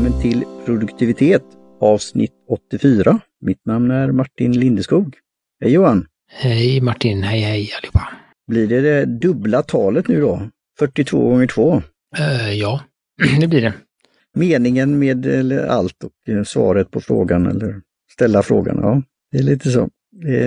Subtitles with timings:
[0.00, 1.42] välkommen till Produktivitet
[1.80, 3.20] avsnitt 84.
[3.40, 5.16] Mitt namn är Martin Lindeskog.
[5.62, 6.06] Hej Johan!
[6.30, 8.08] Hej Martin, hej hej allihopa!
[8.46, 10.42] Blir det det dubbla talet nu då?
[10.78, 11.82] 42 gånger 2?
[12.18, 12.80] Uh, ja,
[13.40, 13.72] det blir det.
[14.34, 17.80] Meningen med eller allt och eh, svaret på frågan eller
[18.12, 19.88] ställa frågan, ja, det är lite så.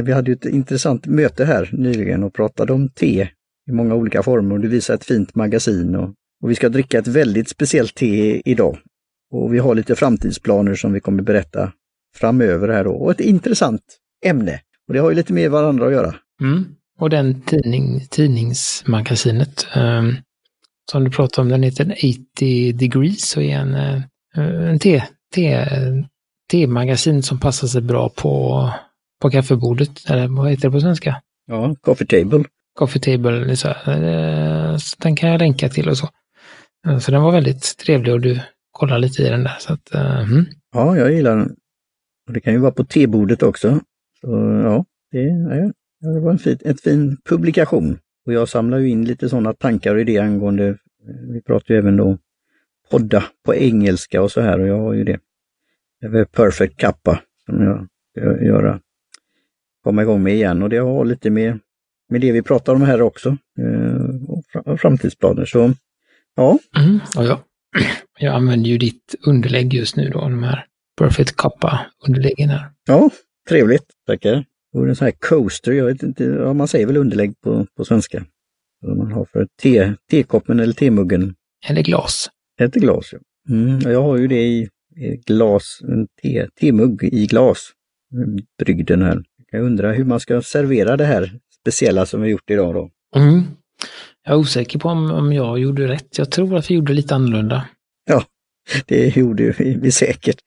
[0.04, 3.30] Vi hade ju ett intressant möte här nyligen och pratade om te
[3.70, 6.10] i många olika former och du visade ett fint magasin och,
[6.44, 8.78] och vi ska dricka ett väldigt speciellt te idag.
[9.34, 11.72] Och vi har lite framtidsplaner som vi kommer berätta
[12.16, 13.82] framöver här då och ett intressant
[14.26, 14.60] ämne.
[14.88, 16.16] Och det har ju lite med varandra att göra.
[16.42, 16.66] Mm.
[17.00, 20.16] Och den tidning, tidningsmagasinet um,
[20.92, 21.96] som du pratade om, den heter
[22.34, 25.04] 80 degrees och är en, uh, en te,
[25.36, 25.68] te,
[26.52, 28.70] te-magasin som passar sig bra på,
[29.22, 31.22] på kaffebordet, eller vad heter det på svenska?
[31.48, 32.44] Ja, coffee table.
[32.80, 36.10] Coffee table, så, uh, så den kan jag länka till och så.
[36.88, 38.40] Uh, så den var väldigt trevlig och du
[38.74, 39.56] kollar lite i den där.
[39.60, 40.46] Så att, mm.
[40.74, 41.56] Ja, jag gillar den.
[42.28, 43.80] Och det kan ju vara på tebordet också.
[44.22, 44.28] Så
[44.64, 45.22] ja, det,
[46.00, 48.00] ja, det var en fin, ett fin publikation.
[48.26, 50.78] Och jag samlar ju in lite sådana tankar och idéer angående,
[51.34, 52.18] vi pratar ju även då
[52.92, 55.20] podda på engelska och så här och jag har ju det.
[56.02, 58.80] Det är Perfect Kappa som jag ska göra,
[59.84, 61.60] komma igång med igen och det har lite med,
[62.10, 63.38] med det vi pratar om här också.
[63.60, 65.46] Eh, och framtidsplaner.
[65.46, 65.74] Så
[66.36, 66.60] ja.
[66.78, 67.40] Mm, och
[68.20, 70.66] jag, använder ju ditt underlägg just nu då, de här
[70.98, 72.72] Perfect Kappa-underläggen här.
[72.88, 73.10] Ja,
[73.50, 73.86] trevligt.
[74.08, 74.46] Tackar.
[74.74, 77.86] Och en sån här coaster, jag vet inte, ja, man säger väl underlägg på, på
[77.86, 78.26] svenska.
[78.82, 81.36] Vad man har för te, tekoppen eller temuggen.
[81.68, 82.30] Eller glas.
[82.62, 83.20] Ett glas, ja.
[83.50, 87.72] Mm, jag har ju det i, i glas, en te, temugg i glas.
[88.64, 89.24] Brygden här.
[89.52, 92.90] Jag undrar hur man ska servera det här speciella som vi gjort idag då.
[93.16, 93.42] Mm.
[94.26, 96.18] Jag är osäker på om, om jag gjorde rätt.
[96.18, 97.68] Jag tror att vi gjorde lite annorlunda.
[98.06, 98.24] Ja,
[98.86, 100.38] det gjorde vi, vi säkert.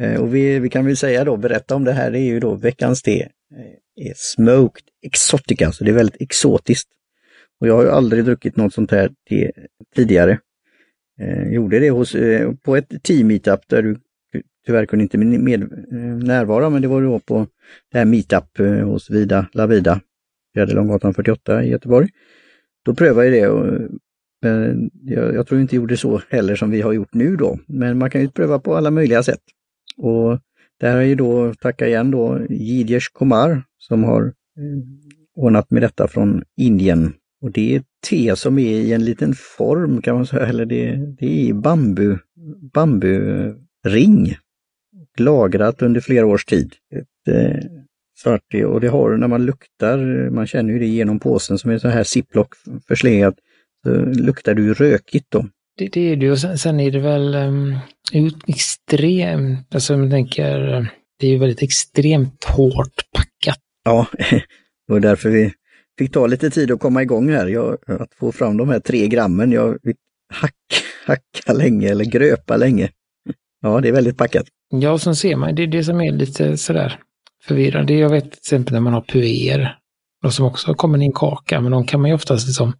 [0.00, 2.40] Eh, och vi, vi kan väl säga då, berätta om det här, det är ju
[2.40, 3.22] då veckans te.
[3.22, 6.88] Eh, är Smoked Exotica, så det är väldigt exotiskt.
[7.60, 9.52] Och jag har ju aldrig druckit något sånt här te
[9.94, 10.38] tidigare.
[11.20, 13.96] Eh, gjorde det hos, eh, på ett team meetup där du
[14.66, 17.46] tyvärr kunde inte med, med, eh, närvara, men det var då på
[17.92, 20.00] det här meetup eh, hos Vida Lavida,
[20.54, 22.08] Fjärde Långgatan 48 i Göteborg.
[22.84, 23.90] Då prövade jag det och
[25.02, 27.98] jag, jag tror inte jag gjorde så heller som vi har gjort nu då, men
[27.98, 29.40] man kan ju pröva på alla möjliga sätt.
[29.96, 30.38] Och
[30.80, 34.32] där är ju då, tacka igen då, Jidjesh Komar som har eh,
[35.34, 37.12] ordnat med detta från Indien.
[37.42, 40.96] Och det är te som är i en liten form kan man säga, eller det,
[41.18, 42.18] det är bambu,
[42.74, 44.36] bamburing.
[45.18, 46.74] Lagrat under flera års tid.
[46.94, 47.58] Ett, eh,
[48.22, 51.70] svart det, och det har när man luktar, man känner ju det genom påsen som
[51.70, 52.54] är så här ziplock
[52.88, 53.34] förslegad,
[53.84, 55.46] så luktar ju rökigt då.
[55.78, 57.78] Det, det är det och sen, sen är det väl um,
[58.46, 60.58] extremt, alltså jag tänker,
[61.18, 63.58] det är ju väldigt extremt hårt packat.
[63.84, 64.06] Ja,
[64.86, 65.52] det var därför vi
[65.98, 69.08] fick ta lite tid att komma igång här, jag, att få fram de här tre
[69.08, 69.52] grammen.
[69.52, 69.78] Jag
[70.32, 70.54] hack,
[71.06, 72.90] hacka länge eller gröpa länge.
[73.62, 74.46] Ja, det är väldigt packat.
[74.70, 77.00] Ja, som ser man, det är det som är lite sådär
[77.44, 77.94] förvirrande.
[77.94, 79.76] Jag vet till exempel när man har puer,
[80.24, 82.72] och som också kommer i en kaka, men de kan man ju oftast liksom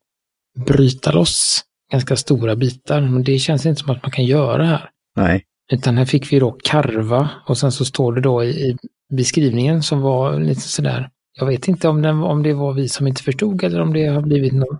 [0.66, 3.00] bryta loss ganska stora bitar.
[3.00, 4.90] Men det känns inte som att man kan göra här.
[5.16, 5.44] Nej.
[5.72, 8.76] Utan här fick vi då karva och sen så står det då i,
[9.12, 11.10] beskrivningen som var lite sådär.
[11.38, 14.06] Jag vet inte om, den, om det var vi som inte förstod eller om det
[14.06, 14.78] har blivit någon,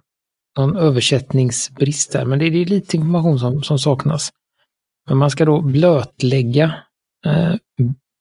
[0.59, 2.25] någon översättningsbrist där.
[2.25, 4.31] Men det, det är lite information som, som saknas.
[5.09, 6.75] Men man ska då blötlägga
[7.27, 7.55] eh,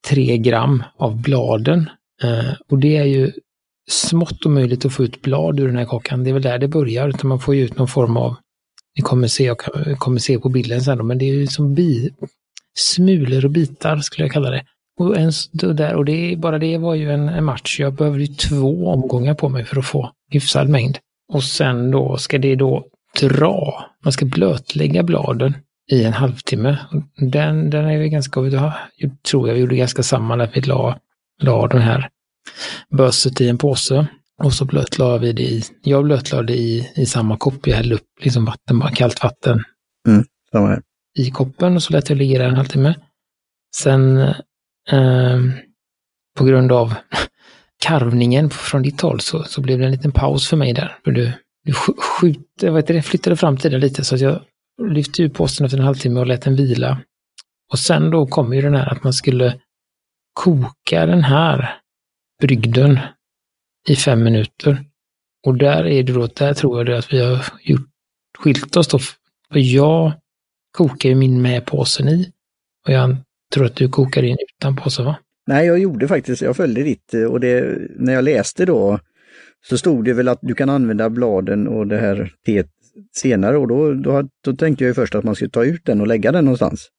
[0.07, 1.89] tre gram av bladen.
[2.23, 3.31] Eh, och det är ju
[3.89, 6.23] smått omöjligt att få ut blad ur den här kakan.
[6.23, 8.35] Det är väl där det börjar, utan man får ju ut någon form av
[8.95, 9.57] ni kommer se, jag
[9.97, 12.09] kommer se på bilden sen, men det är ju som bi,
[12.77, 14.63] smulor och bitar skulle jag kalla det.
[14.99, 17.79] Och, en, där, och det, bara det var ju en, en match.
[17.79, 20.97] Jag behövde ju två omgångar på mig för att få hyfsad mängd.
[21.33, 22.85] Och sen då ska det då
[23.19, 25.53] dra, man ska blötlägga bladen
[25.91, 26.77] i en halvtimme.
[27.17, 28.41] Den, den är ju ganska,
[28.95, 30.99] jag tror jag vi gjorde ganska samma när vi la,
[31.41, 32.09] la den här
[32.97, 34.07] bösset i en påse.
[34.43, 37.67] Och så blötlade vi det i, jag blötlade i, i samma kopp.
[37.67, 39.63] Jag hällde upp liksom vatten, bara kallt vatten.
[40.07, 40.81] Mm, samma.
[41.17, 42.95] I koppen och så lät jag ligga där en halvtimme.
[43.75, 44.17] Sen
[44.89, 45.39] eh,
[46.37, 46.93] på grund av
[47.83, 50.97] karvningen från ditt håll så, så blev det en liten paus för mig där.
[51.03, 51.31] För du,
[51.65, 54.41] du skjuter, vad heter det, flyttade fram tiden lite så att jag
[54.79, 57.01] lyfte ur påsen efter en halvtimme och lät den vila.
[57.71, 59.59] Och sen då kom ju den här att man skulle
[60.33, 61.79] koka den här
[62.41, 62.99] brygden
[63.87, 64.85] i fem minuter.
[65.45, 67.89] Och där är det då, där tror jag det att vi har gjort,
[68.37, 68.99] skilt oss då.
[68.99, 70.13] För jag
[70.77, 72.31] kokar ju min med påsen i
[72.87, 73.17] Och jag
[73.53, 75.15] tror att du kokar in utan påse va?
[75.47, 78.99] Nej, jag gjorde faktiskt, jag följde ditt eh, och det, när jag läste då
[79.65, 82.69] så stod det väl att du kan använda bladen och det här teet
[83.15, 86.07] senare och då, då, då tänkte jag först att man skulle ta ut den och
[86.07, 86.89] lägga den någonstans.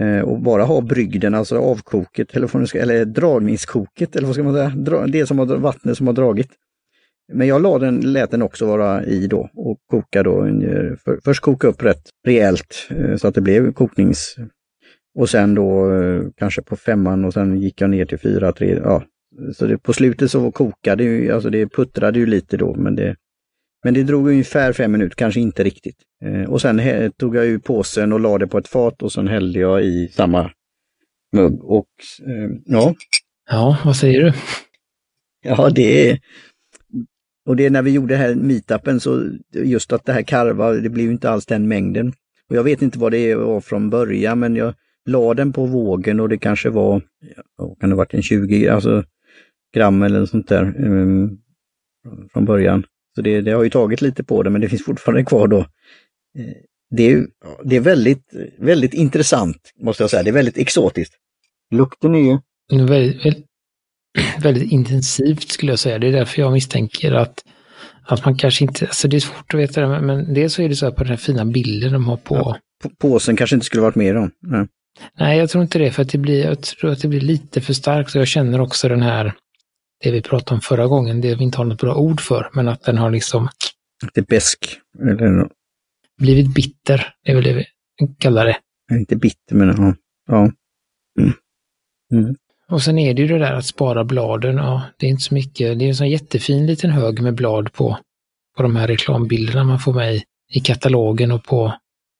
[0.00, 5.06] Eh, och bara ha brygden, alltså avkoket eller, eller dragningskoket eller vad ska man säga,
[5.06, 6.50] det som har vattnet som har dragit.
[7.32, 10.42] Men jag la den, lät den också vara i då och koka då.
[11.04, 14.36] För, först koka upp rätt rejält eh, så att det blev koknings...
[15.18, 18.80] Och sen då eh, kanske på femman och sen gick jag ner till fyra, tre,
[18.84, 19.02] ja.
[19.54, 23.16] Så det, på slutet så kokade ju, alltså det puttrade ju lite då men det,
[23.84, 25.96] men det drog ungefär fem minuter, kanske inte riktigt.
[26.24, 29.28] Eh, och sen tog jag ur påsen och la det på ett fat och sen
[29.28, 30.50] hällde jag i samma
[31.32, 31.88] mugg och
[32.64, 32.94] ja.
[33.50, 34.32] Ja, vad säger du?
[35.42, 36.18] Ja, det är,
[37.46, 40.88] och det är när vi gjorde här meetupen så just att det här karva, det
[40.88, 42.12] blev inte alls den mängden.
[42.48, 44.74] Och jag vet inte vad det var från början men jag
[45.06, 47.02] la den på vågen och det kanske var,
[47.56, 49.04] ja, kan det varit en 20 alltså,
[49.74, 51.38] gram eller sånt där um,
[52.32, 52.84] från början.
[53.14, 55.58] Så det, det, har ju tagit lite på det men det finns fortfarande kvar då.
[55.58, 56.54] Eh,
[56.90, 57.26] det är,
[57.64, 61.14] det är väldigt, väldigt intressant måste jag säga, det är väldigt exotiskt.
[61.74, 62.38] Lukten är ju...
[62.86, 63.44] Väldigt,
[64.42, 65.98] väldigt intensivt skulle jag säga.
[65.98, 67.44] Det är därför jag misstänker att,
[68.02, 70.62] att man kanske inte, alltså det är svårt att veta det, men, men dels så
[70.62, 72.34] är det så här på den här fina bilden de har på.
[72.34, 74.30] Ja, påsen kanske inte skulle varit med då?
[74.42, 74.66] Nej.
[75.18, 77.60] Nej, jag tror inte det, för att det blir, jag tror att det blir lite
[77.60, 79.32] för starkt och jag känner också den här,
[80.04, 82.68] det vi pratade om förra gången, det vi inte har något bra ord för, men
[82.68, 83.48] att den har liksom...
[84.14, 85.48] Är besk, eller?
[86.18, 87.64] Blivit bitter, det är väl det vi
[88.18, 88.56] kallar det.
[88.92, 89.94] Inte bitter, men ja.
[90.26, 90.50] ja.
[91.20, 91.32] Mm.
[92.12, 92.34] Mm.
[92.68, 94.56] Och sen är det ju det där att spara bladen.
[94.56, 95.78] Ja, det är inte så mycket.
[95.78, 97.98] Det är en sån jättefin liten hög med blad på,
[98.56, 100.22] på de här reklambilderna man får med i,
[100.54, 101.74] i katalogen och på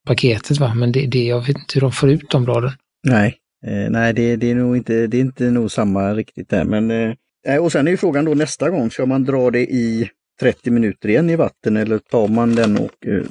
[0.07, 0.59] paketet.
[0.59, 0.75] Va?
[0.75, 2.71] Men det, det, jag vet inte hur de får ut de bladen.
[3.07, 3.37] Nej,
[3.67, 6.65] eh, nej det, det, är nog inte, det är inte nog samma riktigt där.
[6.65, 7.15] Men, eh,
[7.47, 10.11] Eh, och sen är ju frågan då nästa gång, ska man dra det i
[10.41, 13.23] 30 minuter igen i vatten eller tar man den och eh,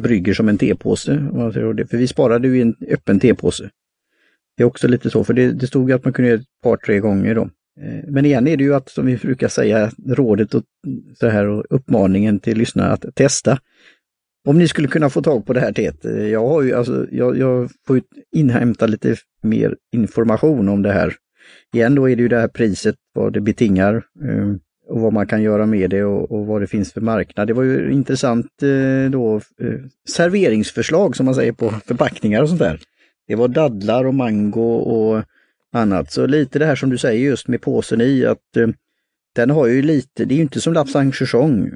[0.00, 1.26] brygger som en tepåse?
[1.90, 3.70] För vi sparade ju i en öppen tepåse.
[4.56, 6.76] Det är också lite så, för det, det stod att man kunde göra ett par,
[6.76, 7.42] tre gånger då.
[7.80, 10.62] Eh, men igen är det ju att, som vi brukar säga, rådet och
[11.14, 13.58] så här och uppmaningen till lyssnarna att testa.
[14.48, 16.04] Om ni skulle kunna få tag på det här teet.
[16.04, 18.00] Eh, jag har ju, alltså, jag, jag får
[18.32, 21.14] inhämta lite mer information om det här.
[21.72, 23.94] Igen då är det ju det här priset, vad det betingar
[24.24, 24.54] eh,
[24.88, 27.46] och vad man kan göra med det och, och, vad det finns för marknad.
[27.46, 32.60] Det var ju intressant eh, då eh, serveringsförslag som man säger på förpackningar och sånt
[32.60, 32.80] där.
[33.26, 35.22] Det var dadlar och mango och
[35.72, 36.12] annat.
[36.12, 38.68] Så lite det här som du säger just med påsen i att eh,
[39.34, 41.70] den har ju lite, det är ju inte som lapsang chouchong,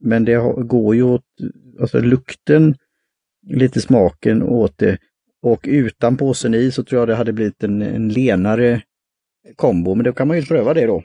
[0.00, 1.24] men det har, går ju åt,
[1.80, 2.74] alltså lukten,
[3.46, 4.98] lite smaken åt det.
[5.42, 8.82] Och utan påsen i så tror jag det hade blivit en, en lenare
[9.56, 11.02] kombo, men då kan man ju pröva det då,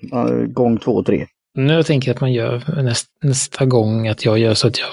[0.48, 1.26] gång två, tre.
[1.58, 4.90] Nu jag tänker att man gör näst, nästa gång att jag gör så att jag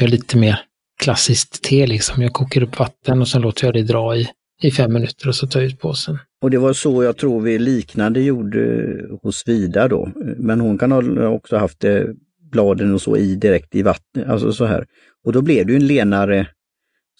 [0.00, 0.60] gör lite mer
[1.02, 2.22] klassiskt te liksom.
[2.22, 4.28] Jag kokar upp vatten och sen låter jag det dra i,
[4.62, 6.18] i fem minuter och så tar jag ut påsen.
[6.40, 10.12] Och det var så jag tror vi liknande gjorde hos Vida då.
[10.36, 12.02] Men hon kan ha också haft eh,
[12.50, 14.86] bladen och så i direkt i vatten, alltså så här.
[15.24, 16.46] Och då blev det ju en lenare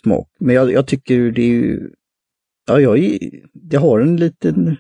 [0.03, 0.29] smak.
[0.41, 1.91] Men jag, jag tycker det är ju,
[2.67, 3.19] ja, jag,
[3.53, 4.77] det har en liten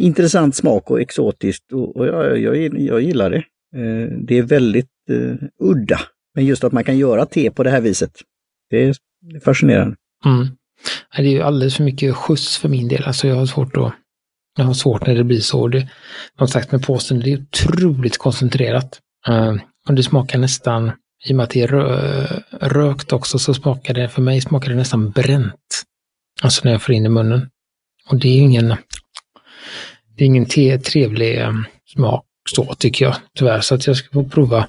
[0.00, 3.44] intressant smak och exotiskt och, och jag, jag, jag gillar det.
[3.76, 6.00] Eh, det är väldigt uh, udda.
[6.34, 8.12] Men just att man kan göra te på det här viset,
[8.70, 8.94] det är
[9.44, 9.96] fascinerande.
[10.24, 10.46] Mm.
[11.16, 13.04] Det är ju alldeles för mycket skjuts för min del.
[13.04, 13.92] Alltså jag har svårt att
[14.56, 15.68] jag har svårt när det blir så.
[15.68, 15.88] Det,
[16.38, 19.00] som sagt med påsen, det är otroligt koncentrerat.
[19.28, 19.56] Uh,
[19.88, 20.92] och det smakar nästan,
[21.28, 22.26] i och med att det är rö,
[22.60, 25.82] rökt också, så smakar det, för mig smakar det nästan bränt.
[26.42, 27.48] Alltså när jag får in i munnen.
[28.08, 28.74] Och det är ingen,
[30.20, 31.52] det är ingen te, trevlig eh,
[31.94, 33.60] smak så tycker jag tyvärr.
[33.60, 34.68] Så att jag ska få prova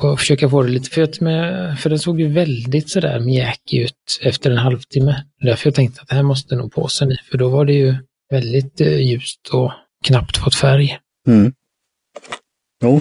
[0.00, 3.82] och att försöka få det lite, för, med, för den såg ju väldigt sådär mjäkig
[3.82, 5.24] ut efter en halvtimme.
[5.40, 7.94] Därför jag tänkte att det här måste nog påsen i, för då var det ju
[8.30, 9.72] väldigt eh, ljust och
[10.04, 10.98] knappt fått färg.
[11.28, 11.52] Mm.
[12.82, 13.00] Jo,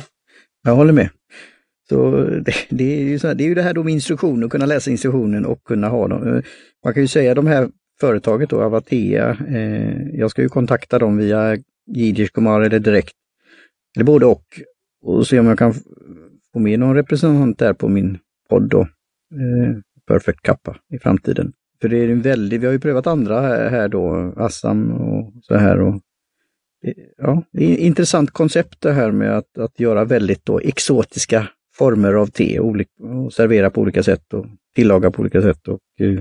[0.63, 1.09] jag håller med.
[1.89, 2.11] Så
[2.45, 4.51] det, det är ju så här, det är ju det här då med instruktioner, att
[4.51, 6.27] kunna läsa instruktionen och kunna ha dem.
[6.27, 6.43] Eh,
[6.85, 11.17] man kan ju säga de här företaget då, Avatea, eh, jag ska ju kontakta dem
[11.17, 13.15] via Jiddisch Kumar eller direkt,
[13.95, 14.43] eller både och,
[15.01, 15.73] och se om jag kan
[16.53, 18.17] få med någon representant där på min
[18.49, 18.81] podd då.
[18.81, 19.77] Eh,
[20.07, 21.53] Perfect Kappa i framtiden.
[21.81, 25.33] För det är en väldig, vi har ju prövat andra här, här då, Assam och
[25.43, 25.81] så här.
[25.81, 25.95] Och,
[26.85, 30.59] eh, ja, det är ett intressant koncept det här med att, att göra väldigt då
[30.59, 35.67] exotiska former av te och, och servera på olika sätt och tillaga på olika sätt.
[35.67, 36.19] Och, eh,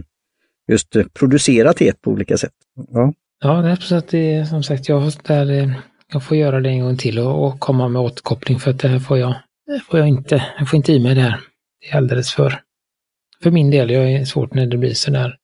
[0.68, 2.52] just eh, producera teet på olika sätt.
[2.92, 5.70] Ja, ja det är så att det är som sagt, jag, där, eh,
[6.12, 8.88] jag får göra det en gång till och, och komma med återkoppling för att det
[8.88, 9.34] här får jag,
[9.66, 11.40] det får jag inte, jag får inte i mig det här.
[11.80, 12.60] Det är alldeles för,
[13.42, 15.36] för min del, jag är svårt när det blir sådär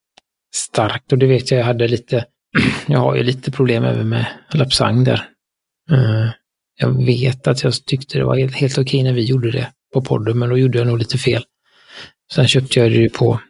[0.54, 2.24] starkt och det vet jag, jag hade lite,
[2.86, 5.28] jag har ju lite problem även med lapsang där.
[5.92, 6.30] Uh,
[6.78, 10.02] jag vet att jag tyckte det var helt, helt okej när vi gjorde det på
[10.02, 11.44] podden, men då gjorde jag nog lite fel.
[12.32, 13.40] Sen köpte jag det ju på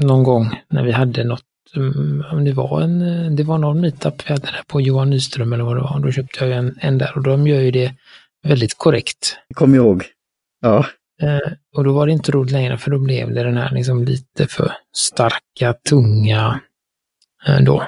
[0.00, 1.42] någon gång när vi hade något,
[1.76, 5.52] mm, om det var en, det var någon meetup vi hade där på Johan Nyström
[5.52, 7.94] eller vad det var, då köpte jag en, en där och de gör ju det
[8.42, 9.36] väldigt korrekt.
[9.54, 10.04] Kom ihåg.
[10.60, 10.86] Ja.
[11.22, 14.04] Eh, och då var det inte roligt längre för då blev det den här liksom
[14.04, 16.60] lite för starka, tunga
[17.46, 17.86] eh, då.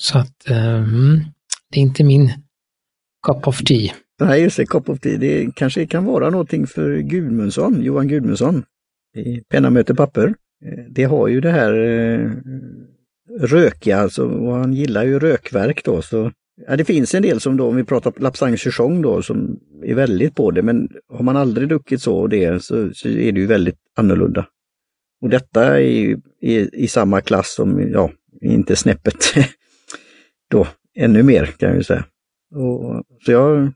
[0.00, 1.20] Så att eh, mm,
[1.70, 2.32] det är inte min
[3.26, 3.92] cup of tea.
[4.20, 5.18] Nej, just det, cup of tea.
[5.18, 8.64] Det kanske kan vara någonting för Gudmundsson, Johan Gudmundsson.
[9.48, 10.34] Penna möter papper.
[10.64, 12.30] Eh, det har ju det här eh,
[13.40, 16.02] rökiga, alltså, och han gillar ju rökverk då.
[16.02, 16.32] Så,
[16.66, 19.94] ja, det finns en del som då, om vi pratar Lapsang Chichong då, som är
[19.94, 23.40] väldigt på det, men har man aldrig druckit så och det så, så är det
[23.40, 24.46] ju väldigt annorlunda.
[25.22, 28.10] Och detta är ju i, i samma klass som, ja,
[28.42, 29.16] inte snäppet
[30.50, 32.04] då, ännu mer kan jag ju säga.
[32.54, 33.72] Och, så jag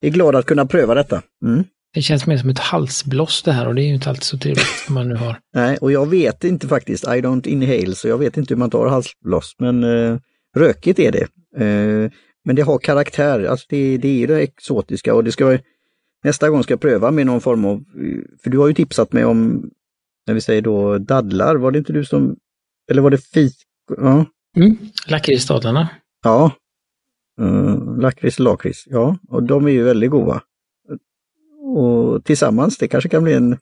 [0.00, 1.22] är glad att kunna pröva detta.
[1.44, 1.64] Mm.
[1.94, 4.38] Det känns mer som ett halsbloss det här och det är ju inte alltid så
[4.38, 5.38] trevligt om man nu har.
[5.54, 8.70] Nej, och jag vet inte faktiskt, I don't inhale, så jag vet inte hur man
[8.70, 10.18] tar halsbloss, men eh,
[10.56, 11.28] rökigt är det.
[11.64, 12.10] Eh,
[12.44, 15.58] men det har karaktär, alltså det, det är det exotiska och det ska
[16.24, 17.84] nästa gång ska jag pröva med någon form av,
[18.42, 19.70] för du har ju tipsat mig om,
[20.26, 22.36] när vi säger då dadlar, var det inte du som,
[22.90, 23.54] eller var det fik?
[23.96, 24.26] Ja.
[24.56, 25.88] Mm, Lakritsstadlarna.
[26.24, 26.50] Ja.
[27.40, 30.42] Uh, lakrits lakrits, ja, och de är ju väldigt goda.
[31.64, 33.58] Och tillsammans, det kanske kan bli en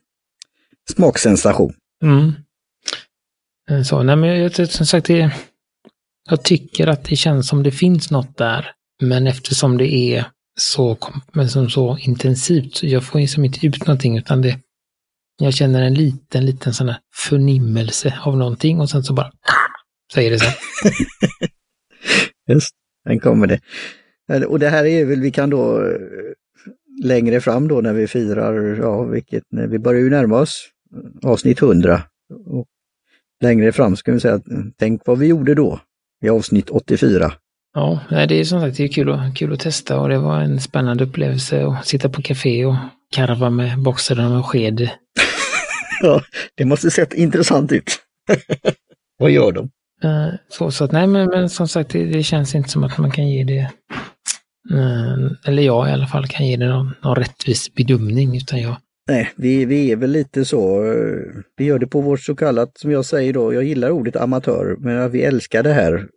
[0.91, 1.75] smaksensation.
[2.03, 2.33] Mm.
[3.71, 5.35] Eh, så, nej men jag, som sagt, det,
[6.31, 8.71] jag tycker att det känns som det finns något där.
[9.03, 10.25] Men eftersom det är
[10.61, 10.99] så,
[11.33, 14.59] men som så intensivt, så jag får liksom inte ut någonting utan det,
[15.39, 19.33] jag känner en liten, liten sån här förnimmelse av någonting och sen så bara
[20.15, 20.51] säger det så.
[22.53, 23.61] Just, den kommer det.
[24.47, 25.81] Och det här är väl, vi kan då
[27.03, 30.69] längre fram då när vi firar, ja vilket, när vi börjar ju närma oss
[31.23, 32.03] avsnitt 100.
[32.47, 32.67] Och
[33.43, 34.41] längre fram ska vi säga,
[34.79, 35.81] tänk vad vi gjorde då,
[36.25, 37.33] i avsnitt 84.
[37.75, 40.41] Ja, det är som sagt det är kul, att, kul att testa och det var
[40.41, 42.77] en spännande upplevelse att sitta på café och
[43.15, 44.81] karva med boxarna och sked.
[46.03, 46.23] ja,
[46.55, 47.99] det måste sett intressant ut.
[49.19, 49.71] vad gör de?
[50.05, 52.99] Eh, så, så att nej, men, men som sagt, det, det, känns inte som att
[52.99, 54.32] man kan ge det Eh,
[54.71, 58.77] Eh, eller jag i alla fall kan ge det någon, någon rättvis bedömning utan jag
[59.09, 62.79] Nej, vi, vi är väl lite så, eh, vi gör det på vårt så kallat,
[62.79, 66.09] som jag säger då, jag gillar ordet amatör, men vi älskar det här.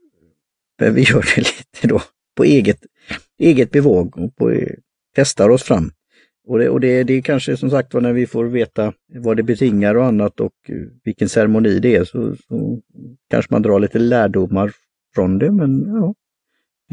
[0.79, 2.01] Men vi gör det lite då
[2.35, 2.79] på eget,
[3.39, 4.73] eget bevåg och på, eh,
[5.15, 5.91] testar oss fram.
[6.47, 9.37] Och det, och det, det är kanske som sagt var när vi får veta vad
[9.37, 10.53] det betingar och annat och
[11.03, 12.81] vilken ceremoni det är så, så
[13.29, 14.71] kanske man drar lite lärdomar
[15.15, 16.13] från det, men ja,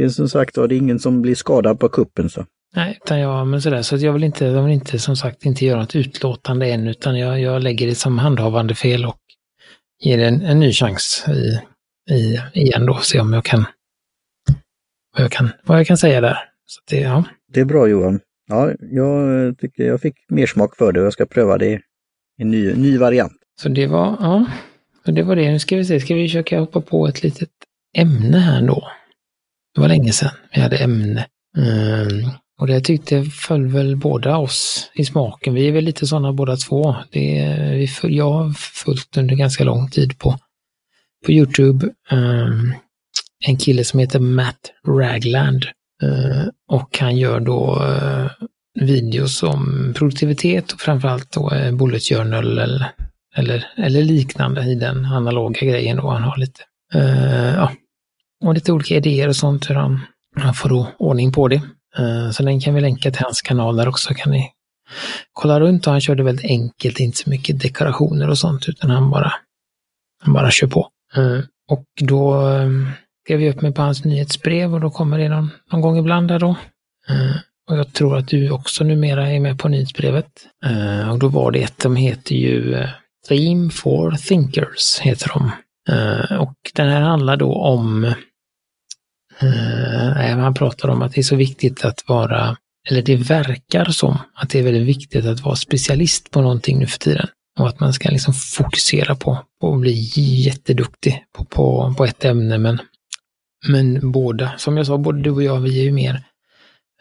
[0.02, 2.30] det är som sagt var, det är ingen som blir skadad på kuppen.
[2.30, 2.47] Så.
[2.76, 5.64] Nej, utan jag, men sådär, så jag vill inte, jag vill inte som sagt inte
[5.64, 9.18] göra något utlåtande än, utan jag, jag lägger det som handhavande fel och
[10.04, 11.61] ger det en, en ny chans i,
[12.14, 13.64] i, igen då, se om jag kan,
[15.16, 16.38] vad jag kan, vad jag kan säga där.
[16.66, 17.25] Så det, ja.
[17.52, 18.21] det är bra Johan.
[18.49, 21.80] Ja, jag tycker jag fick mer smak för det och jag ska pröva det i
[22.38, 23.32] en ny, ny variant.
[23.61, 24.47] Så det var, ja,
[25.04, 25.50] det var det.
[25.50, 27.50] Nu ska vi se, ska vi försöka hoppa på ett litet
[27.97, 28.88] ämne här då?
[29.75, 31.26] Det var länge sedan vi hade ämne.
[31.57, 32.31] Mm.
[32.62, 35.55] Och det tyckte föll väl båda oss i smaken.
[35.55, 36.97] Vi är väl lite sådana båda två.
[37.11, 38.52] Det är, vi, jag har
[38.85, 40.38] följt under ganska lång tid på,
[41.26, 42.75] på Youtube um,
[43.47, 45.64] en kille som heter Matt Ragland.
[46.02, 48.31] Uh, och han gör då eh, uh,
[48.81, 52.93] videos om produktivitet och framförallt då uh, bullet journal eller,
[53.37, 56.11] eller, eller liknande i den analoga grejen då.
[56.11, 56.61] Han har lite,
[56.95, 57.73] uh, ja,
[58.42, 60.00] och lite olika idéer och sånt hur han,
[60.37, 61.62] han får då ordning på det.
[61.99, 64.50] Eh, så den kan vi länka till hans kanal där också kan ni
[65.32, 69.11] kolla runt och han körde väldigt enkelt, inte så mycket dekorationer och sånt utan han
[69.11, 69.32] bara,
[70.22, 70.88] han bara kör på.
[71.16, 72.88] Eh, och då ehm,
[73.25, 76.28] skrev jag upp mig på hans nyhetsbrev och då kommer det någon, någon gång ibland
[76.28, 76.56] där då.
[77.08, 77.37] Eh,
[77.70, 80.46] och jag tror att du också numera är med på nyhetsbrevet.
[81.11, 82.87] och då var det ett, de heter ju
[83.28, 85.50] Dream for Thinkers heter de.
[86.38, 88.14] och den här handlar då om
[89.42, 92.56] Eh, man pratar om att det är så viktigt att vara,
[92.90, 96.87] eller det verkar som att det är väldigt viktigt att vara specialist på någonting nu
[96.87, 97.26] för tiden.
[97.58, 99.92] Och att man ska liksom fokusera på, på att bli
[100.42, 102.58] jätteduktig på, på, på ett ämne.
[102.58, 102.78] Men,
[103.68, 106.22] men båda, som jag sa, både du och jag, vi är ju mer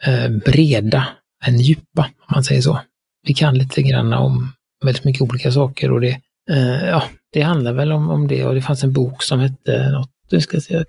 [0.04, 1.08] eh, breda
[1.44, 2.80] än djupa, om man säger så.
[3.26, 4.52] Vi kan lite grann om
[4.84, 6.20] väldigt mycket olika saker och det,
[6.50, 9.90] eh, ja, det handlar väl om, om det och det fanns en bok som hette
[9.90, 10.84] något, du ska se,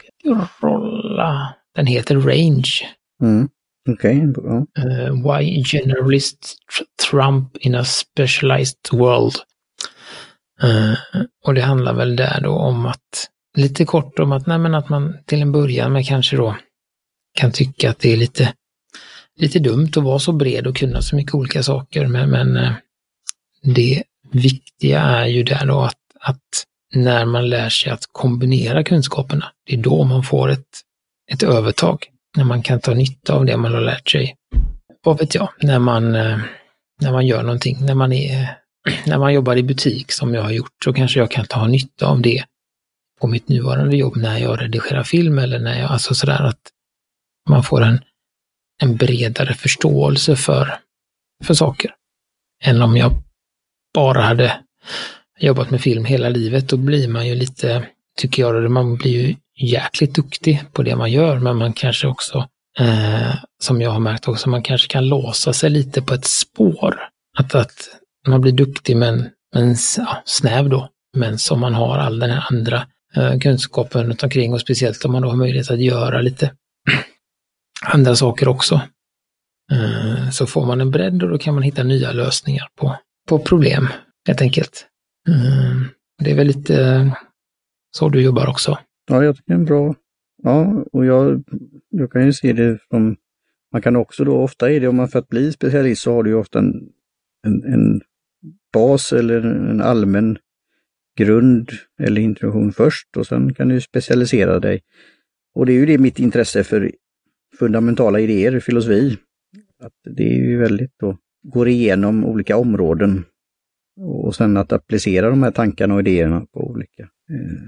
[0.61, 2.71] rolla, den heter Range.
[3.21, 3.49] Mm.
[3.89, 4.85] Okej, okay.
[4.85, 6.55] uh, Why generalists
[7.09, 9.35] Trump in a specialized world.
[10.63, 10.93] Uh,
[11.45, 14.89] och det handlar väl där då om att, lite kort om att, nej men att
[14.89, 16.55] man till en början med kanske då
[17.39, 18.53] kan tycka att det är lite,
[19.35, 22.73] lite dumt att vara så bred och kunna så mycket olika saker, men, men uh,
[23.75, 29.51] det viktiga är ju där då att, att när man lär sig att kombinera kunskaperna,
[29.65, 30.67] det är då man får ett,
[31.31, 32.05] ett övertag.
[32.37, 34.35] När man kan ta nytta av det man har lärt sig.
[35.03, 36.39] Vad vet jag, när man, eh,
[37.01, 38.57] när man gör någonting, när man, är,
[39.05, 42.07] när man jobbar i butik som jag har gjort, så kanske jag kan ta nytta
[42.07, 42.43] av det
[43.21, 46.61] på mitt nuvarande jobb när jag redigerar film eller när jag, alltså sådär att
[47.49, 48.01] man får en,
[48.81, 50.79] en bredare förståelse för,
[51.43, 51.95] för saker.
[52.63, 53.11] Än om jag
[53.93, 54.59] bara hade
[55.47, 57.85] jobbat med film hela livet, då blir man ju lite,
[58.17, 62.47] tycker jag, man blir ju jäkligt duktig på det man gör, men man kanske också,
[62.79, 66.99] eh, som jag har märkt också, man kanske kan låsa sig lite på ett spår.
[67.37, 67.89] Att, att
[68.27, 72.45] man blir duktig men, men ja, snäv då, men som man har all den här
[72.51, 76.51] andra eh, kunskapen runt omkring och speciellt om man då har möjlighet att göra lite
[77.85, 78.81] andra saker också.
[79.71, 82.97] Eh, så får man en bredd och då kan man hitta nya lösningar på,
[83.29, 83.89] på problem,
[84.27, 84.87] helt enkelt.
[85.29, 85.85] Ehm,
[86.23, 87.13] det är väl lite eh,
[87.91, 88.77] så du jobbar också.
[89.09, 89.95] Ja, jag tycker det är en bra...
[90.43, 91.43] Ja, och jag,
[91.89, 93.15] jag kan ju se det som...
[93.71, 96.23] Man kan också då, ofta är det om man för att bli specialist så har
[96.23, 96.89] du ju ofta en,
[97.47, 98.01] en, en
[98.73, 100.37] bas eller en allmän
[101.17, 104.81] grund eller introduktion först och sen kan du specialisera dig.
[105.55, 106.91] Och det är ju det mitt intresse för
[107.59, 109.17] fundamentala idéer, filosofi.
[109.83, 113.25] Att det är ju väldigt då, går igenom olika områden
[113.97, 117.61] och sen att applicera de här tankarna och idéerna på olika eh,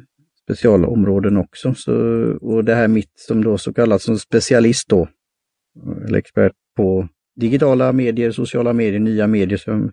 [0.43, 1.73] specialområden också.
[1.73, 1.93] Så,
[2.41, 5.07] och det här mitt som då så kallat som specialist då,
[6.07, 9.91] eller expert på digitala medier, sociala medier, nya medier som jag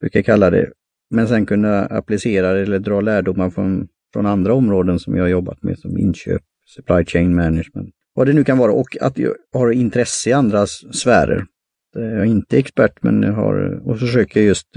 [0.00, 0.72] brukar kalla det.
[1.10, 5.62] Men sen kunna applicera det eller dra lärdomar från, från andra områden som jag jobbat
[5.62, 9.72] med som inköp, supply chain management, vad det nu kan vara och att jag har
[9.72, 11.46] intresse i andra sfärer.
[11.94, 14.76] Jag är inte expert men jag har och försöker just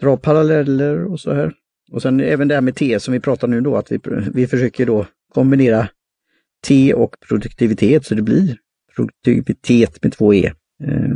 [0.00, 1.52] dra paralleller och så här.
[1.92, 4.00] Och sen även det här med T som vi pratar nu då, att vi,
[4.34, 5.88] vi försöker då kombinera
[6.66, 8.56] T och produktivitet så det blir
[8.96, 10.52] produktivitet med två E.
[10.84, 11.10] Eh,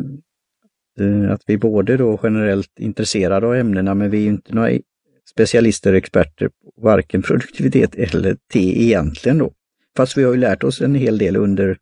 [1.06, 4.78] eh, att vi både då generellt intresserade av ämnena men vi är inte några
[5.30, 9.52] specialister och experter på varken produktivitet eller T egentligen då.
[9.96, 11.76] Fast vi har ju lärt oss en hel del under,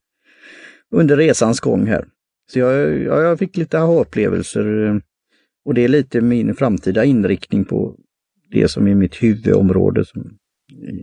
[0.90, 2.04] under resans gång här.
[2.52, 4.96] Så jag, jag fick lite aha-upplevelser eh,
[5.66, 7.96] och det är lite min framtida inriktning på
[8.50, 10.38] det som är mitt huvudområde som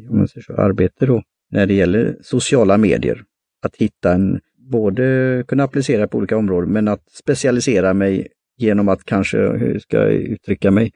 [0.10, 3.23] om man säger så, arbete då, när det gäller sociala medier.
[3.62, 4.39] Att hitta en,
[4.71, 9.97] både kunna applicera på olika områden, men att specialisera mig genom att kanske, hur ska
[9.97, 10.91] jag uttrycka mig,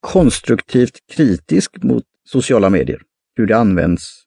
[0.00, 3.02] konstruktivt kritisk mot sociala medier.
[3.36, 4.22] Hur det används,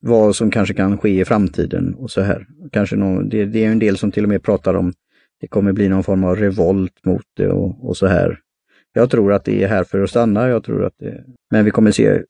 [0.00, 2.46] vad som kanske kan ske i framtiden och så här.
[2.72, 4.92] Kanske någon, det, det är en del som till och med pratar om
[5.40, 8.40] det kommer bli någon form av revolt mot det och, och så här.
[8.92, 10.48] Jag tror att det är här för att stanna.
[10.48, 11.24] Jag tror att det...
[11.50, 12.22] Men vi kommer se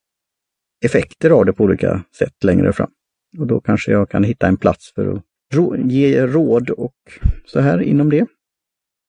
[0.85, 2.91] effekter av det på olika sätt längre fram.
[3.39, 5.23] Och då kanske jag kan hitta en plats för att
[5.91, 6.95] ge råd och
[7.47, 8.27] så här inom det.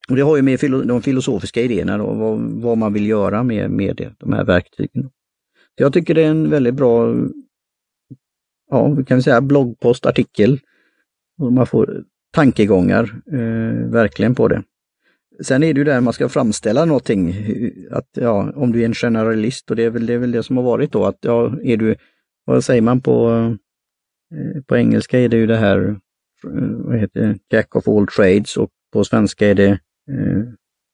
[0.10, 3.72] Och det har ju med de filosofiska idéerna då, vad, vad man vill göra med,
[3.72, 5.04] med det, de här verktygen.
[5.78, 7.16] Så jag tycker det är en väldigt bra,
[8.70, 10.60] ja, vi kan säga bloggpost, artikel.
[11.38, 12.04] Och man får
[12.36, 14.64] tankegångar eh, verkligen på det.
[15.44, 17.36] Sen är det ju där man ska framställa någonting,
[17.92, 20.44] att ja, om du är en generalist och det är väl det, är väl det
[20.44, 21.96] som har varit då, att ja, är du,
[22.46, 23.30] vad säger man på,
[24.36, 25.88] eh, på engelska är det ju det här,
[26.48, 29.70] eh, vad heter det, Jack of all trades och på svenska är det,
[30.12, 30.44] eh,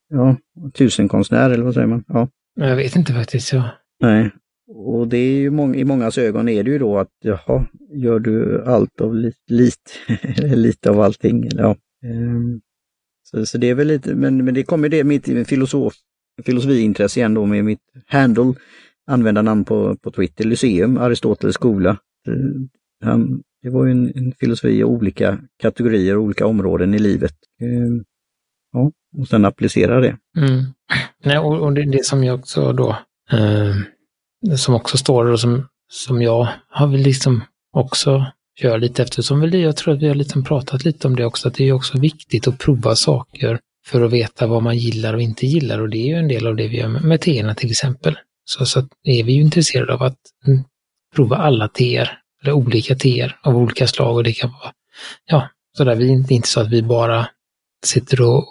[0.10, 0.36] ja,
[0.74, 2.04] tusenkonstnär eller vad säger man?
[2.08, 2.28] Ja.
[2.56, 3.54] Jag vet inte faktiskt.
[3.54, 3.70] Ja.
[4.00, 4.32] Nej,
[4.74, 8.20] och det är ju många, i mångas ögon är det ju då att jaha, gör
[8.20, 9.92] du allt av lite, lite,
[10.56, 11.50] lite av allting?
[11.52, 11.76] Ja.
[12.04, 12.62] Ehm,
[13.24, 15.94] så, så det är väl lite, men, men det kommer det mitt filosof,
[16.46, 18.54] filosofiintresse igen då med mitt handle,
[19.08, 21.90] användarnamn på, på Twitter, Lyceum, Aristoteles skola.
[22.28, 22.62] Eh,
[23.04, 27.36] han, det var ju en, en filosofi i olika kategorier, olika områden i livet.
[27.62, 28.04] Ehm,
[28.72, 30.18] ja, och sen applicera det.
[30.38, 30.64] Mm.
[31.24, 32.90] Nej, och, och det, det som jag också då,
[33.32, 33.76] eh,
[34.58, 38.26] som också står och som, som jag har väl liksom också
[38.60, 41.26] gör lite eftersom väl det, jag tror att vi har liksom pratat lite om det
[41.26, 45.14] också, att det är också viktigt att prova saker för att veta vad man gillar
[45.14, 47.56] och inte gillar och det är ju en del av det vi gör med, teerna
[47.56, 48.18] till exempel.
[48.46, 50.64] Så, så är vi ju intresserade av att mm,
[51.16, 54.72] prova alla teer, eller olika teer av olika slag och det kan vara,
[55.26, 57.28] ja, sådär, vi är inte, inte så att vi bara
[57.86, 58.46] sitter och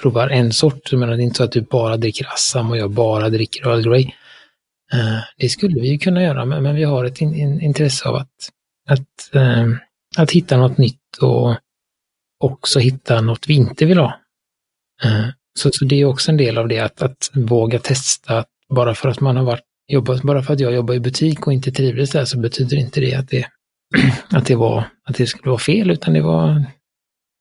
[0.00, 2.76] provar en sort, jag menar det är inte så att du bara dricker Assam och
[2.76, 4.10] jag bara dricker Earl Grey.
[4.92, 8.50] Eh, det skulle vi kunna göra, men, vi har ett in, in, intresse av att,
[8.88, 9.78] att, ehm,
[10.16, 11.56] att hitta något nytt och
[12.38, 14.20] också hitta något vi inte vill ha.
[15.04, 15.26] Eh,
[15.58, 19.08] så, så det är också en del av det, att, att våga testa, bara för
[19.08, 22.10] att man har varit jobbat, bara för att jag jobbar i butik och inte trivdes
[22.10, 23.46] där så betyder inte det att det,
[24.30, 26.64] att det var, att det skulle vara fel, utan det var,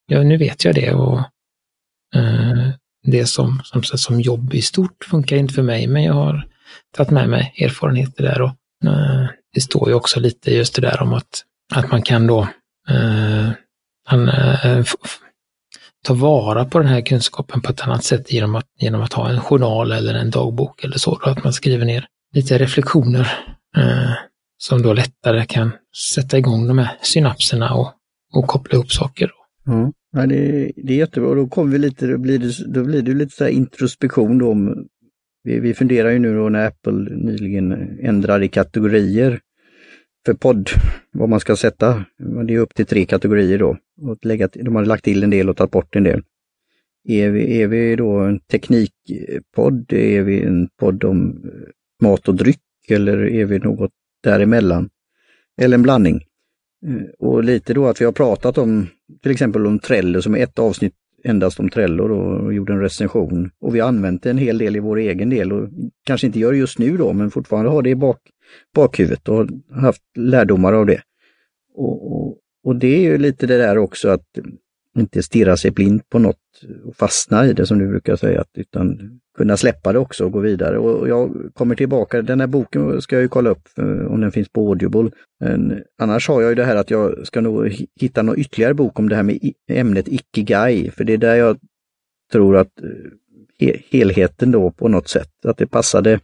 [0.08, 1.20] ja nu vet jag det och
[2.16, 2.70] eh,
[3.04, 6.48] det som, som, som jobb i stort funkar inte för mig, men jag har
[6.98, 8.50] tagit med mig erfarenheter där och
[8.86, 11.44] eh, det står ju också lite just det där om att,
[11.76, 12.48] att man kan då
[12.90, 13.52] eh, uh,
[14.06, 14.86] han, eh,
[16.06, 19.30] ta vara på den här kunskapen på ett annat sätt genom att, genom att ha
[19.30, 23.32] en journal eller en dagbok eller så, då, att man skriver ner lite reflektioner
[23.78, 24.14] eh,
[24.58, 25.72] som då lättare kan
[26.14, 27.94] sätta igång de här synapserna och,
[28.34, 29.32] och koppla ihop saker.
[29.68, 29.92] Mm.
[30.12, 31.36] Ja, det, det är jättebra.
[31.36, 34.88] Då kommer vi lite, då blir det, då blir det lite så introspektion då om,
[35.46, 39.40] vi, vi funderar ju nu då när Apple nyligen ändrade kategorier
[40.26, 40.70] för podd,
[41.12, 42.06] vad man ska sätta.
[42.48, 43.78] Det är upp till tre kategorier då.
[44.02, 46.24] Och lägga, de har lagt till en del och tagit bort en del.
[47.08, 49.94] Är vi, är vi då en teknikpodd?
[49.94, 51.70] Är vi en podd om eh,
[52.02, 53.92] mat och dryck eller är vi något
[54.24, 54.90] däremellan?
[55.62, 56.22] Eller en blandning.
[56.88, 58.88] Eh, och lite då att vi har pratat om
[59.22, 60.94] till exempel om Trello som är ett avsnitt
[61.26, 63.52] endast om Trello och gjorde en recension.
[63.60, 65.70] Och vi har använt det en hel del i vår egen del och
[66.06, 68.20] kanske inte gör det just nu då men fortfarande har det i bak,
[68.76, 71.02] bakhuvudet och haft lärdomar av det.
[71.74, 74.26] Och, och, och det är ju lite det där också att
[74.96, 76.38] inte stirra sig blind på något
[76.86, 80.40] och fastna i det som du brukar säga, utan kunna släppa det också och gå
[80.40, 80.78] vidare.
[80.78, 84.32] Och jag kommer tillbaka, den här boken ska jag ju kolla upp eh, om den
[84.32, 85.12] finns på Audible.
[85.40, 89.00] Men annars har jag ju det här att jag ska nog hitta någon ytterligare bok
[89.00, 91.58] om det här med ämnet Ikigai, för det är där jag
[92.32, 92.82] tror att
[93.60, 96.20] eh, helheten då på något sätt, att det passade eh,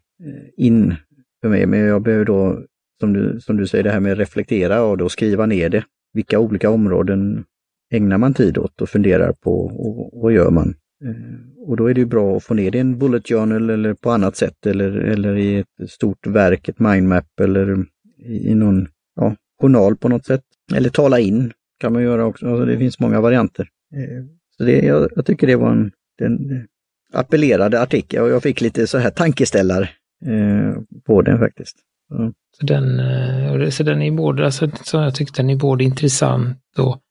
[0.57, 0.95] in
[1.41, 1.65] för mig.
[1.65, 2.63] Men jag behöver då,
[2.99, 5.84] som du, som du säger, det här med reflektera och då skriva ner det.
[6.13, 7.45] Vilka olika områden
[7.91, 10.75] ägnar man tid åt och funderar på och vad gör man?
[11.04, 13.93] Eh, och då är det bra att få ner det i en bullet journal eller
[13.93, 17.86] på annat sätt eller, eller i ett stort verk, ett mindmap eller
[18.25, 20.43] i någon ja, journal på något sätt.
[20.75, 22.47] Eller tala in kan man göra också.
[22.47, 23.67] Alltså det finns många varianter.
[23.95, 24.25] Eh,
[24.58, 26.67] så det, jag, jag tycker det var en, den
[27.13, 29.89] appellerade artikel och jag fick lite så här tankeställare
[30.25, 31.77] eh, på den faktiskt.
[32.08, 32.34] Så.
[32.60, 37.01] Så den, så den är både, alltså, så jag tyckte den är både intressant och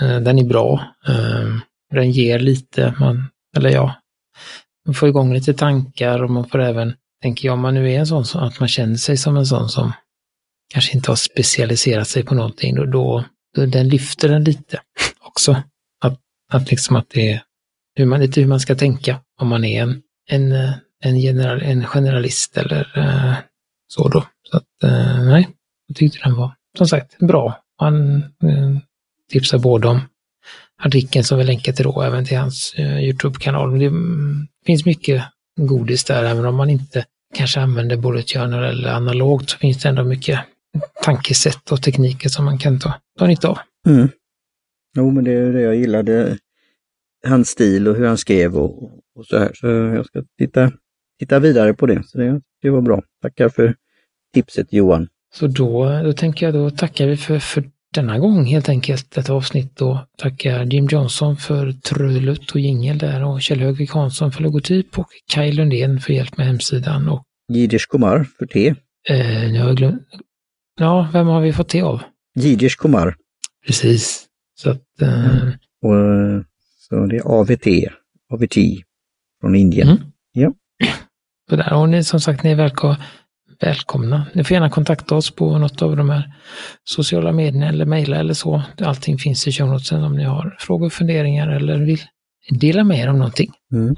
[0.00, 0.94] Eh, den är bra.
[1.08, 1.56] Eh,
[1.94, 3.94] den ger lite, man, eller ja,
[4.86, 7.98] man får igång lite tankar och man får även, tänker jag, om man nu är
[7.98, 9.92] en sån som, att man känner sig som en sån som
[10.72, 13.24] kanske inte har specialiserat sig på någonting, då, då,
[13.56, 14.80] då den lyfter den lite
[15.20, 15.62] också.
[16.00, 16.20] Att,
[16.52, 17.42] att liksom att det är
[17.94, 20.72] hur man, lite hur man ska tänka om man är en, en, eh,
[21.04, 22.88] en, general, en generalist eller
[23.88, 24.26] så då.
[24.50, 24.64] Så att,
[25.24, 25.48] nej,
[25.86, 27.60] jag tyckte den var som sagt bra.
[27.80, 28.22] Man,
[29.32, 30.00] tipsar både om
[30.82, 33.78] artikeln som vi länkar till då, även till hans uh, Youtube-kanal.
[33.78, 35.22] Det mm, finns mycket
[35.60, 39.88] godis där, även om man inte kanske använder bullet journal eller analogt så finns det
[39.88, 40.40] ändå mycket
[41.02, 43.58] tankesätt och tekniker som man kan ta, ta nytta av.
[43.88, 44.08] Mm.
[44.96, 46.38] Jo, men det är det jag gillade,
[47.26, 48.82] hans stil och hur han skrev och,
[49.18, 49.50] och så här.
[49.54, 50.72] Så jag ska titta,
[51.18, 52.02] titta vidare på det.
[52.06, 53.02] Så det, det var bra.
[53.22, 53.74] Tackar för
[54.34, 55.08] tipset Johan.
[55.34, 59.32] Så då, då tänker jag då tackar vi för, för denna gång helt enkelt detta
[59.32, 64.42] avsnitt och tackar Jim Johnson för trudelutt och jingel där och Kjell Högvik Hansson för
[64.42, 68.74] logotyp och Kaj Lundén för hjälp med hemsidan och Jiddisch Kumar för te.
[69.08, 69.98] Eh, jag glöm...
[70.80, 72.02] Ja, vem har vi fått te av?
[72.34, 73.16] Jiddisch Kumar.
[73.66, 74.26] Precis.
[74.54, 75.02] Så att...
[75.02, 75.40] Eh...
[75.40, 75.48] Mm.
[75.82, 76.44] Och,
[76.78, 77.66] så det är AVT,
[78.32, 78.54] AVT
[79.40, 79.88] från Indien.
[79.88, 80.02] Mm.
[80.32, 80.52] Ja.
[81.50, 82.96] Så där, och ni som sagt, ni är välkomna
[83.64, 84.26] välkomna.
[84.32, 86.32] Ni får gärna kontakta oss på något av de här
[86.84, 88.62] sociala medierna eller mejla eller så.
[88.80, 92.00] Allting finns i shownotesen om ni har frågor, funderingar eller vill
[92.50, 93.52] dela med er om någonting.
[93.72, 93.96] Mm.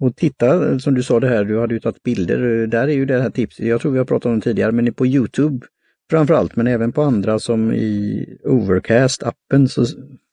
[0.00, 2.66] Och titta, som du sa det här, du hade ju tagit bilder.
[2.66, 4.94] Där är ju det här tipset, jag tror vi har pratat om det tidigare, men
[4.94, 5.66] på Youtube
[6.10, 9.84] framförallt, men även på andra som i Overcast-appen så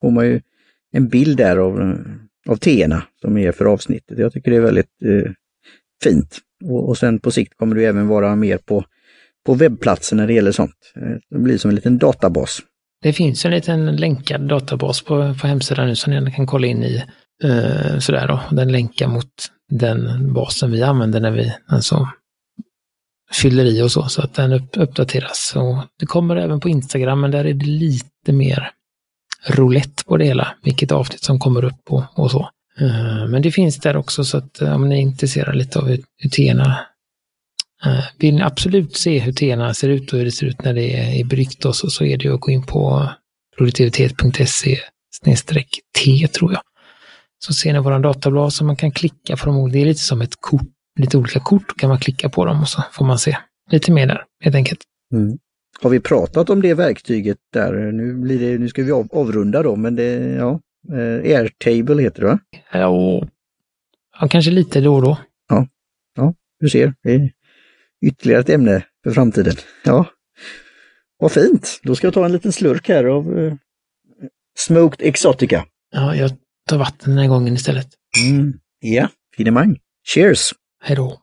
[0.02, 0.42] får man ju
[0.92, 1.98] en bild där av
[2.48, 4.20] av teerna som är för avsnittet.
[4.20, 5.32] Jag tycker det är väldigt eh,
[6.04, 6.40] fint.
[6.66, 8.84] Och, och sen på sikt kommer du även vara mer på,
[9.46, 10.94] på webbplatser när det gäller sånt.
[10.96, 12.60] Eh, det blir som en liten databas.
[13.02, 16.84] Det finns en liten länkad databas på, på hemsidan nu som ni kan kolla in
[16.84, 17.04] i.
[17.44, 18.56] Eh, sådär då.
[18.56, 19.32] Den länkar mot
[19.70, 22.08] den basen vi använder när vi alltså,
[23.32, 25.54] fyller i och så, så att den upp, uppdateras.
[25.56, 28.72] Och det kommer även på Instagram, men där är det lite mer
[29.48, 32.50] roulette på det hela, vilket avsnitt som kommer upp och, och så.
[32.82, 35.88] Eh, men det finns där också så att eh, om ni är intresserade lite av
[35.88, 36.80] hur, hur TENA
[37.86, 40.74] eh, vill ni absolut se hur TENA ser ut och hur det ser ut när
[40.74, 43.10] det är i och så, så är det att gå in på
[43.58, 44.80] produktivitet.se
[46.04, 46.62] T tror jag.
[47.40, 49.72] Så ser ni våran datablad som man kan klicka på dem.
[49.72, 50.68] Det är lite som ett kort,
[51.00, 53.38] lite olika kort kan man klicka på dem och så får man se
[53.72, 54.80] lite mer där helt enkelt.
[55.14, 55.38] Mm.
[55.82, 57.92] Har vi pratat om det verktyget där?
[57.92, 60.60] Nu, blir det, nu ska vi avrunda då, men det, ja,
[60.92, 62.40] eh, Airtable heter det va?
[62.72, 63.28] Ja,
[64.20, 65.18] ja, kanske lite då och då.
[65.50, 65.68] Ja,
[66.16, 66.94] ja du ser.
[67.04, 67.32] Det är
[68.06, 69.56] ytterligare ett ämne för framtiden.
[69.84, 70.06] Ja,
[71.20, 71.80] vad fint.
[71.84, 73.54] Då ska jag ta en liten slurk här av eh,
[74.58, 75.66] Smoked Exotica.
[75.92, 76.32] Ja, jag
[76.70, 77.88] tar vatten den här gången istället.
[78.30, 78.54] Mm.
[78.80, 79.78] Ja, finemang.
[80.14, 80.54] Cheers!
[80.84, 81.22] Hej då!